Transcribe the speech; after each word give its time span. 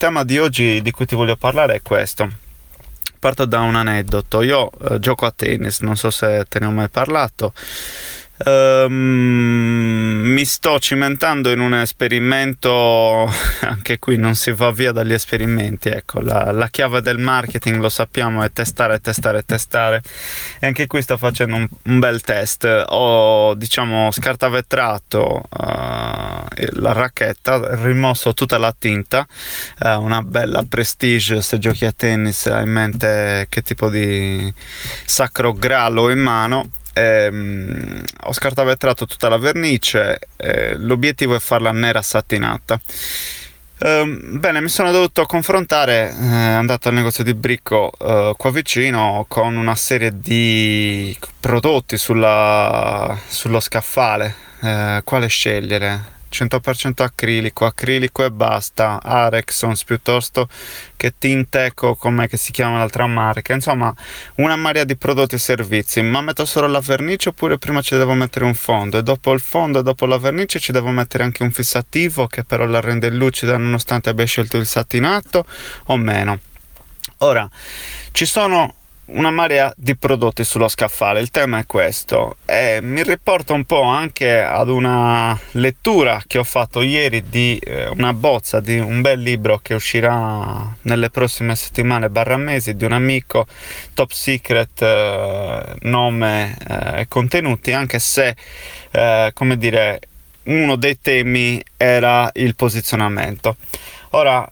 tema 0.00 0.22
di 0.22 0.38
oggi 0.38 0.80
di 0.80 0.92
cui 0.92 1.06
ti 1.06 1.16
voglio 1.16 1.34
parlare 1.34 1.74
è 1.74 1.82
questo. 1.82 2.30
Parto 3.18 3.46
da 3.46 3.58
un 3.58 3.74
aneddoto. 3.74 4.42
Io 4.42 4.70
eh, 4.70 5.00
gioco 5.00 5.26
a 5.26 5.32
tennis, 5.34 5.80
non 5.80 5.96
so 5.96 6.12
se 6.12 6.46
te 6.48 6.60
ne 6.60 6.66
ho 6.66 6.70
mai 6.70 6.88
parlato. 6.88 7.52
Um, 8.44 10.22
mi 10.22 10.44
sto 10.44 10.78
cimentando 10.78 11.50
in 11.50 11.58
un 11.58 11.74
esperimento, 11.74 13.28
anche 13.62 13.98
qui 13.98 14.16
non 14.16 14.36
si 14.36 14.52
va 14.52 14.70
via 14.70 14.92
dagli 14.92 15.12
esperimenti, 15.12 15.88
ecco, 15.88 16.20
la, 16.20 16.52
la, 16.52 16.68
chiave 16.68 17.00
del 17.00 17.18
marketing 17.18 17.80
lo 17.80 17.88
sappiamo 17.88 18.44
è 18.44 18.52
testare, 18.52 19.00
testare, 19.00 19.44
testare. 19.44 20.02
E 20.60 20.68
anche 20.68 20.86
qui 20.86 21.02
sto 21.02 21.16
facendo 21.16 21.56
un, 21.56 21.68
un 21.84 21.98
bel 21.98 22.20
test, 22.20 22.84
ho 22.86 23.54
diciamo 23.54 24.12
scartavetrato 24.12 25.42
uh, 25.48 26.46
la 26.74 26.92
racchetta, 26.92 27.74
rimosso 27.82 28.34
tutta 28.34 28.56
la 28.58 28.74
tinta, 28.76 29.26
uh, 29.80 30.00
una 30.00 30.22
bella 30.22 30.64
prestige 30.68 31.42
se 31.42 31.58
giochi 31.58 31.84
a 31.86 31.92
tennis 31.92 32.46
hai 32.46 32.64
in 32.64 32.70
mente 32.70 33.46
che 33.48 33.62
tipo 33.62 33.90
di 33.90 34.52
sacro 35.04 35.52
gralo 35.52 36.10
in 36.10 36.20
mano 36.20 36.70
ehm, 36.98 38.02
ho 38.24 38.32
scartavetrato 38.32 39.06
tutta 39.06 39.28
la 39.28 39.38
vernice, 39.38 40.18
eh, 40.36 40.74
l'obiettivo 40.76 41.34
è 41.34 41.38
farla 41.38 41.72
nera 41.72 42.02
satinata. 42.02 42.80
Uh, 43.80 44.38
bene, 44.38 44.60
mi 44.60 44.68
sono 44.68 44.90
dovuto 44.90 45.24
confrontare, 45.24 46.10
eh, 46.10 46.26
andato 46.26 46.88
al 46.88 46.94
negozio 46.94 47.22
di 47.22 47.32
Bricco 47.32 47.92
uh, 47.96 48.34
qua 48.36 48.50
vicino 48.50 49.24
con 49.28 49.56
una 49.56 49.76
serie 49.76 50.18
di 50.18 51.16
prodotti 51.38 51.96
sulla, 51.96 53.16
sullo 53.28 53.60
scaffale. 53.60 54.34
Uh, 54.60 55.00
quale 55.04 55.28
scegliere? 55.28 56.17
100% 56.30 57.02
acrilico, 57.02 57.64
acrilico 57.64 58.24
e 58.24 58.30
basta, 58.30 59.00
Arexons 59.02 59.84
piuttosto 59.84 60.48
che 60.96 61.14
Tinteco, 61.18 61.94
come 61.94 62.28
si 62.32 62.52
chiama 62.52 62.78
l'altra 62.78 63.06
marca, 63.06 63.54
insomma 63.54 63.94
una 64.36 64.56
marea 64.56 64.84
di 64.84 64.96
prodotti 64.96 65.36
e 65.36 65.38
servizi, 65.38 66.02
ma 66.02 66.20
metto 66.20 66.44
solo 66.44 66.66
la 66.66 66.80
vernice 66.80 67.30
oppure 67.30 67.58
prima 67.58 67.80
ci 67.82 67.96
devo 67.96 68.14
mettere 68.14 68.44
un 68.44 68.54
fondo 68.54 68.98
e 68.98 69.02
dopo 69.02 69.32
il 69.32 69.40
fondo 69.40 69.80
e 69.80 69.82
dopo 69.82 70.06
la 70.06 70.18
vernice 70.18 70.58
ci 70.58 70.72
devo 70.72 70.90
mettere 70.90 71.24
anche 71.24 71.42
un 71.42 71.50
fissativo 71.50 72.26
che 72.26 72.44
però 72.44 72.66
la 72.66 72.80
rende 72.80 73.10
lucida 73.10 73.56
nonostante 73.56 74.10
abbia 74.10 74.24
scelto 74.24 74.56
il 74.56 74.66
satinato 74.66 75.44
o 75.86 75.96
meno. 75.96 76.38
Ora, 77.18 77.48
ci 78.12 78.26
sono 78.26 78.74
una 79.08 79.30
marea 79.30 79.72
di 79.76 79.96
prodotti 79.96 80.44
sullo 80.44 80.68
scaffale. 80.68 81.20
Il 81.20 81.30
tema 81.30 81.58
è 81.58 81.66
questo 81.66 82.36
e 82.44 82.80
mi 82.82 83.02
riporta 83.02 83.52
un 83.52 83.64
po' 83.64 83.82
anche 83.82 84.40
ad 84.40 84.68
una 84.68 85.38
lettura 85.52 86.22
che 86.26 86.38
ho 86.38 86.44
fatto 86.44 86.82
ieri 86.82 87.28
di 87.28 87.58
eh, 87.58 87.88
una 87.88 88.12
bozza 88.12 88.60
di 88.60 88.78
un 88.78 89.00
bel 89.00 89.20
libro 89.20 89.58
che 89.58 89.74
uscirà 89.74 90.74
nelle 90.82 91.10
prossime 91.10 91.56
settimane 91.56 92.10
barra 92.10 92.36
mesi 92.36 92.74
di 92.74 92.84
un 92.84 92.92
amico 92.92 93.46
top 93.94 94.10
secret 94.10 94.82
eh, 94.82 95.74
nome 95.80 96.56
eh, 96.68 97.00
e 97.00 97.08
contenuti 97.08 97.72
anche 97.72 97.98
se 97.98 98.36
eh, 98.90 99.30
come 99.32 99.56
dire 99.56 100.00
uno 100.44 100.76
dei 100.76 100.98
temi 101.00 101.62
era 101.76 102.30
il 102.34 102.54
posizionamento. 102.54 103.56
Ora 104.10 104.50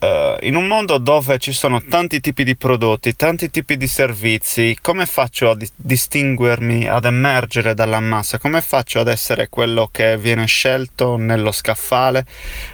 Uh, 0.00 0.36
in 0.46 0.54
un 0.54 0.68
mondo 0.68 0.98
dove 0.98 1.38
ci 1.38 1.52
sono 1.52 1.82
tanti 1.82 2.20
tipi 2.20 2.44
di 2.44 2.54
prodotti, 2.56 3.16
tanti 3.16 3.50
tipi 3.50 3.76
di 3.76 3.88
servizi, 3.88 4.78
come 4.80 5.06
faccio 5.06 5.50
a 5.50 5.56
di- 5.56 5.68
distinguermi, 5.74 6.86
ad 6.86 7.04
emergere 7.04 7.74
dalla 7.74 7.98
massa? 7.98 8.38
Come 8.38 8.60
faccio 8.60 9.00
ad 9.00 9.08
essere 9.08 9.48
quello 9.48 9.88
che 9.90 10.16
viene 10.16 10.46
scelto 10.46 11.16
nello 11.16 11.50
scaffale? 11.50 12.24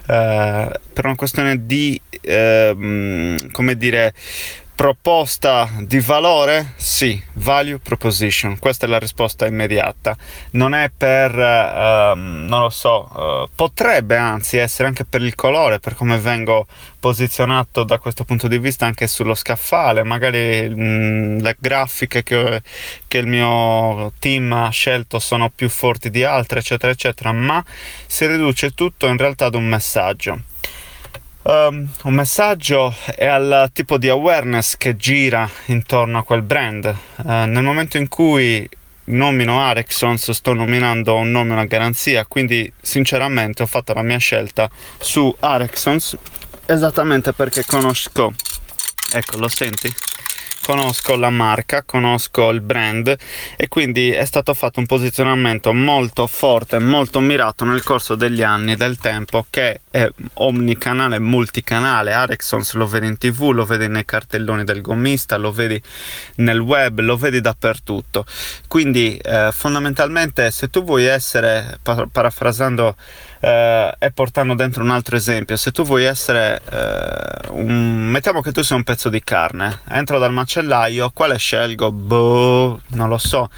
Uh, 0.07 0.71
per 0.93 1.05
una 1.05 1.15
questione 1.15 1.65
di, 1.65 1.99
uh, 2.11 3.51
come 3.53 3.77
dire, 3.79 4.13
Proposta 4.77 5.71
di 5.83 6.01
valore? 6.01 6.73
Sì, 6.75 7.23
value 7.35 7.79
proposition. 7.79 8.59
Questa 8.59 8.87
è 8.87 8.89
la 8.89 8.99
risposta 8.99 9.47
immediata. 9.47 10.17
Non 10.51 10.75
è 10.75 10.91
per, 10.95 11.33
uh, 11.33 12.17
non 12.17 12.61
lo 12.61 12.71
so, 12.71 13.09
uh, 13.15 13.49
potrebbe 13.55 14.17
anzi 14.17 14.57
essere 14.57 14.89
anche 14.89 15.05
per 15.05 15.23
il 15.23 15.37
colore, 15.37 15.79
per 15.79 15.95
come 15.95 16.19
vengo 16.19 16.67
posizionato 16.99 17.85
da 17.85 17.99
questo 17.99 18.25
punto 18.25 18.49
di 18.49 18.59
vista 18.59 18.85
anche 18.85 19.07
sullo 19.07 19.37
scaffale. 19.37 20.03
Magari 20.03 20.69
mh, 20.69 20.83
mm, 20.83 21.39
le 21.39 21.57
grafiche 21.57 22.25
che, 22.25 22.61
che 23.07 23.19
il 23.19 23.29
mio 23.29 24.13
team 24.19 24.53
ha 24.55 24.71
scelto 24.71 25.21
sono 25.21 25.51
più 25.51 25.69
forti 25.69 26.11
di 26.11 26.25
altre, 26.25 26.59
eccetera, 26.59 26.91
eccetera. 26.91 27.31
Ma 27.31 27.65
si 28.07 28.27
riduce 28.27 28.73
tutto 28.73 29.07
in 29.07 29.19
realtà 29.19 29.47
ad 29.47 29.55
un 29.55 29.67
messaggio 29.67 30.53
Um, 31.47 31.87
un 32.05 32.15
messaggio 32.15 32.95
è 33.15 33.27
al 33.27 33.71
tipo 33.73 33.99
di 33.99 34.09
awareness 34.09 34.77
che 34.79 34.97
gira 34.97 35.49
intorno 35.67 36.19
a 36.19 36.25
quel 36.25 36.41
brand. 36.41 36.87
Uh, 37.17 37.45
nel 37.45 37.63
momento 37.63 37.99
in 37.99 38.09
cui 38.09 38.67
nomino 39.07 39.61
Arexons 39.61 40.31
sto 40.31 40.55
nominando 40.55 41.15
un 41.17 41.31
nome, 41.31 41.53
una 41.53 41.67
garanzia, 41.67 42.25
quindi 42.25 42.73
sinceramente 42.81 43.63
ho 43.63 43.67
fatto 43.67 43.93
la 43.93 44.01
mia 44.01 44.17
scelta 44.17 44.71
su 44.99 45.35
Arexons 45.41 46.17
esattamente 46.67 47.33
perché 47.33 47.65
conosco, 47.65 48.33
ecco 49.13 49.37
lo 49.37 49.49
senti? 49.49 49.93
Conosco 50.65 51.15
la 51.17 51.29
marca, 51.29 51.83
conosco 51.83 52.49
il 52.49 52.63
brand 52.63 53.15
e 53.55 53.69
quindi 53.69 54.11
è 54.11 54.25
stato 54.25 54.55
fatto 54.55 54.81
un 54.81 54.87
posizionamento 54.87 55.75
molto 55.75 56.27
forte, 56.27 56.79
molto 56.79 57.21
mirato 57.21 57.67
nel 57.67 57.83
corso 57.83 58.15
degli 58.15 58.43
anni, 58.43 58.75
del 58.75 58.97
tempo, 58.97 59.45
che 59.51 59.83
è 59.91 60.09
omnicanale, 60.35 61.19
multicanale. 61.19 62.15
Arexons 62.15 62.73
lo 62.73 62.87
vedi 62.87 63.09
in 63.09 63.19
tv, 63.19 63.51
lo 63.51 63.67
vedi 63.67 63.89
nei 63.89 64.07
cartelloni 64.07 64.65
del 64.65 64.81
gommista, 64.81 65.37
lo 65.37 65.53
vedi 65.53 65.81
nel 66.37 66.61
web, 66.61 66.99
lo 67.01 67.19
vedi 67.19 67.43
dappertutto. 67.43 68.25
Quindi 68.67 69.19
eh, 69.19 69.51
fondamentalmente 69.53 70.51
se 70.51 70.71
tu 70.71 70.83
vuoi 70.83 71.05
essere, 71.05 71.79
parafrasando 72.11 72.97
eh, 73.45 73.95
e 73.99 74.11
portando 74.11 74.55
dentro 74.55 74.83
un 74.83 74.91
altro 74.91 75.17
esempio, 75.17 75.57
se 75.57 75.71
tu 75.71 75.83
vuoi 75.83 76.05
essere 76.05 76.63
eh, 76.71 77.49
un... 77.51 78.07
mettiamo 78.07 78.41
che 78.41 78.53
tu 78.53 78.63
sei 78.63 78.79
un 78.79 78.85
pezzo 78.85 79.11
di 79.11 79.23
carne, 79.23 79.81
entro 79.89 80.19
dal 80.19 80.33
macellaio, 80.33 81.11
quale 81.11 81.37
scelgo? 81.37 81.93
Boh, 81.93 82.81
non 82.89 83.11
lo 83.11 83.19
so. 83.19 83.51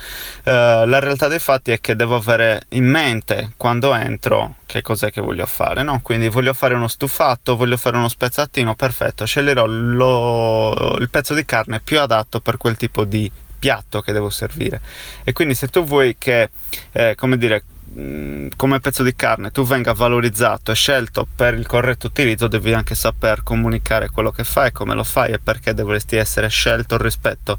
Eh, 0.42 0.50
la 0.50 0.98
realtà 0.98 1.28
dei 1.28 1.38
fatti 1.38 1.70
è 1.70 1.80
che 1.80 1.94
devo 1.94 2.16
avere 2.16 2.62
in 2.70 2.84
mente 2.84 3.52
quando 3.56 3.94
entro 3.94 4.56
che 4.66 4.82
cos'è 4.82 5.12
che 5.12 5.20
voglio 5.20 5.47
fare, 5.47 5.84
no? 5.84 6.00
Quindi 6.03 6.28
voglio 6.28 6.53
fare 6.53 6.74
uno 6.74 6.88
stufato, 6.88 7.54
voglio 7.54 7.76
fare 7.76 7.97
uno 7.97 8.08
spezzatino, 8.08 8.74
perfetto, 8.74 9.24
sceglierò 9.24 9.66
lo... 9.66 10.97
il 10.98 11.08
pezzo 11.10 11.32
di 11.32 11.44
carne 11.44 11.78
più 11.78 12.00
adatto 12.00 12.41
per 12.41 12.56
quel 12.56 12.76
tipo 12.76 13.04
di 13.04 13.30
piatto 13.56 14.00
che 14.00 14.12
devo 14.12 14.30
servire. 14.30 14.80
E 15.22 15.32
quindi 15.32 15.54
se 15.54 15.68
tu 15.68 15.84
vuoi 15.84 16.16
che, 16.18 16.50
eh, 16.91 17.14
come 17.16 17.38
dire, 17.38 17.62
Mm, 17.99 18.49
come 18.57 18.79
pezzo 18.79 19.03
di 19.03 19.15
carne 19.15 19.51
tu 19.51 19.65
venga 19.65 19.95
valorizzato 19.95 20.71
e 20.71 20.75
scelto 20.75 21.27
per 21.34 21.55
il 21.55 21.67
corretto 21.67 22.09
utilizzo, 22.09 22.47
devi 22.47 22.75
anche 22.75 22.95
saper 22.95 23.43
comunicare 23.43 24.11
quello 24.11 24.31
che 24.31 24.45
fai, 24.45 24.71
come 24.71 24.95
lo 24.95 25.03
fai 25.03 25.33
e 25.33 25.39
perché 25.39 25.73
dovresti 25.73 26.17
essere 26.17 26.49
scelto 26.49 26.99
rispetto 26.99 27.59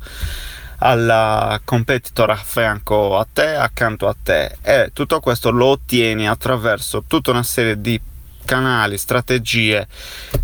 alla 0.79 1.59
competitor 1.63 2.29
a 2.29 2.35
fianco 2.35 3.17
a 3.17 3.25
te, 3.31 3.55
accanto 3.55 4.07
a 4.07 4.15
te. 4.21 4.57
E 4.61 4.91
tutto 4.93 5.19
questo 5.21 5.49
lo 5.49 5.65
ottieni 5.67 6.27
attraverso 6.27 7.03
tutta 7.07 7.31
una 7.31 7.41
serie 7.41 7.81
di 7.81 7.99
canali, 8.45 8.97
strategie 8.99 9.87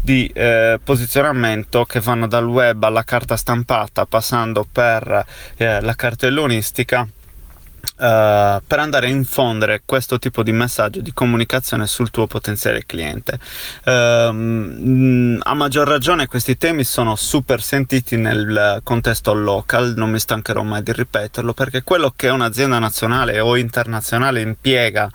di 0.02 0.28
eh, 0.34 0.80
posizionamento 0.84 1.86
che 1.86 2.00
vanno 2.00 2.28
dal 2.28 2.48
web 2.48 2.84
alla 2.84 3.04
carta 3.04 3.38
stampata 3.38 4.08
passando 4.08 4.68
per 4.70 5.26
eh, 5.56 5.82
la 5.82 5.94
cartellonistica 5.94 7.08
Uh, 7.96 8.62
per 8.66 8.80
andare 8.80 9.08
a 9.08 9.10
infondere 9.10 9.84
questo 9.86 10.18
tipo 10.18 10.42
di 10.42 10.52
messaggio 10.52 11.02
di 11.02 11.14
comunicazione 11.14 11.86
sul 11.86 12.10
tuo 12.10 12.28
potenziale 12.28 12.86
cliente. 12.86 13.38
Uh, 13.86 15.38
a 15.40 15.54
maggior 15.54 15.88
ragione 15.88 16.26
questi 16.26 16.58
temi 16.58 16.86
sono 16.86 17.16
super 17.16 17.62
sentiti 17.62 18.18
nel 18.18 18.80
contesto 18.84 19.34
local, 19.34 19.94
non 19.96 20.10
mi 20.10 20.20
stancherò 20.20 20.64
mai 20.64 20.82
di 20.82 20.92
ripeterlo, 20.94 21.54
perché 21.54 21.84
quello 21.84 22.14
che 22.16 22.30
un'azienda 22.30 22.80
nazionale 22.80 23.40
o 23.40 23.58
internazionale 23.58 24.42
impiega 24.42 25.10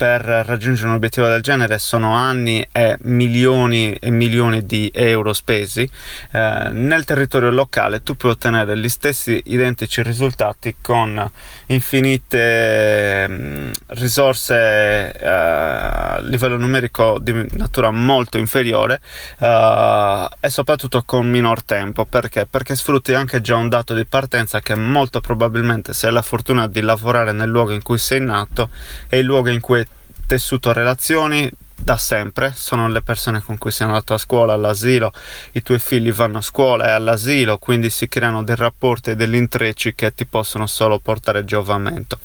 per 0.00 0.22
raggiungere 0.22 0.88
un 0.88 0.94
obiettivo 0.94 1.28
del 1.28 1.42
genere 1.42 1.78
sono 1.78 2.14
anni 2.14 2.66
e 2.72 2.96
milioni 3.02 3.92
e 3.92 4.08
milioni 4.08 4.64
di 4.64 4.90
euro 4.94 5.34
spesi, 5.34 5.82
eh, 6.30 6.70
nel 6.72 7.04
territorio 7.04 7.50
locale 7.50 8.02
tu 8.02 8.16
puoi 8.16 8.32
ottenere 8.32 8.78
gli 8.78 8.88
stessi 8.88 9.42
identici 9.48 10.02
risultati 10.02 10.76
con 10.80 11.30
infinite 11.66 13.28
mh, 13.28 13.34
mm, 13.34 13.70
risorse 13.88 15.12
eh, 15.12 15.28
a 15.28 16.20
livello 16.22 16.56
numerico 16.56 17.18
di 17.20 17.46
natura 17.58 17.90
molto 17.90 18.38
inferiore 18.38 19.02
eh, 19.38 20.28
e 20.40 20.48
soprattutto 20.48 21.02
con 21.04 21.28
minor 21.28 21.62
tempo. 21.62 22.06
Perché? 22.06 22.46
Perché 22.46 22.74
sfrutti 22.74 23.12
anche 23.12 23.42
già 23.42 23.56
un 23.56 23.68
dato 23.68 23.92
di 23.92 24.06
partenza 24.06 24.60
che 24.60 24.74
molto 24.74 25.20
probabilmente 25.20 25.92
se 25.92 26.06
hai 26.06 26.14
la 26.14 26.22
fortuna 26.22 26.66
di 26.68 26.80
lavorare 26.80 27.32
nel 27.32 27.50
luogo 27.50 27.72
in 27.72 27.82
cui 27.82 27.98
sei 27.98 28.22
nato 28.22 28.70
è 29.06 29.16
il 29.16 29.26
luogo 29.26 29.50
in 29.50 29.60
cui 29.60 29.86
tessuto 30.30 30.72
relazioni 30.72 31.50
da 31.74 31.96
sempre, 31.96 32.52
sono 32.54 32.88
le 32.88 33.02
persone 33.02 33.42
con 33.42 33.58
cui 33.58 33.72
sei 33.72 33.88
andato 33.88 34.14
a 34.14 34.18
scuola, 34.18 34.52
all'asilo, 34.52 35.12
i 35.52 35.62
tuoi 35.62 35.80
figli 35.80 36.12
vanno 36.12 36.38
a 36.38 36.40
scuola 36.40 36.86
e 36.86 36.90
all'asilo, 36.92 37.58
quindi 37.58 37.90
si 37.90 38.06
creano 38.06 38.44
dei 38.44 38.54
rapporti 38.54 39.10
e 39.10 39.16
degli 39.16 39.34
intrecci 39.34 39.92
che 39.96 40.14
ti 40.14 40.26
possono 40.26 40.68
solo 40.68 41.00
portare 41.00 41.44
giovamento. 41.44 42.20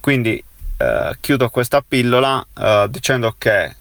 Quindi 0.00 0.42
eh, 0.78 1.16
chiudo 1.20 1.48
questa 1.48 1.80
pillola 1.80 2.44
eh, 2.58 2.86
dicendo 2.90 3.36
che 3.38 3.76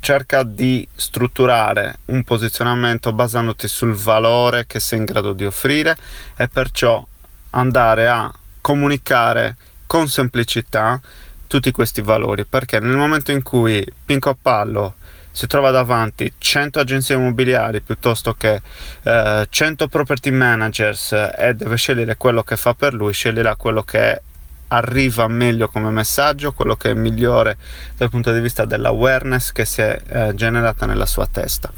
cerca 0.00 0.42
di 0.42 0.86
strutturare 0.94 2.00
un 2.06 2.22
posizionamento 2.24 3.14
basandoti 3.14 3.68
sul 3.68 3.94
valore 3.94 4.66
che 4.66 4.80
sei 4.80 4.98
in 4.98 5.06
grado 5.06 5.32
di 5.32 5.46
offrire 5.46 5.96
e 6.36 6.46
perciò 6.46 7.02
andare 7.50 8.06
a 8.06 8.30
comunicare 8.60 9.56
con 9.86 10.08
semplicità 10.08 11.00
tutti 11.48 11.72
questi 11.72 12.00
valori 12.00 12.44
perché 12.44 12.78
nel 12.78 12.96
momento 12.96 13.32
in 13.32 13.42
cui 13.42 13.84
Pinco 14.04 14.28
Appallo 14.30 14.94
si 15.32 15.46
trova 15.46 15.70
davanti 15.70 16.32
100 16.36 16.80
agenzie 16.80 17.16
immobiliari 17.16 17.80
piuttosto 17.80 18.34
che 18.34 18.60
eh, 19.02 19.46
100 19.48 19.88
property 19.88 20.30
managers 20.30 21.12
e 21.12 21.54
deve 21.54 21.76
scegliere 21.76 22.16
quello 22.16 22.42
che 22.42 22.56
fa 22.56 22.74
per 22.74 22.94
lui, 22.94 23.12
sceglierà 23.12 23.56
quello 23.56 23.82
che 23.82 24.22
arriva 24.68 25.28
meglio 25.28 25.68
come 25.68 25.90
messaggio, 25.90 26.52
quello 26.52 26.76
che 26.76 26.90
è 26.90 26.94
migliore 26.94 27.56
dal 27.96 28.10
punto 28.10 28.32
di 28.32 28.40
vista 28.40 28.64
dell'awareness 28.64 29.52
che 29.52 29.64
si 29.64 29.80
è 29.80 30.00
eh, 30.06 30.34
generata 30.34 30.86
nella 30.86 31.06
sua 31.06 31.26
testa. 31.26 31.72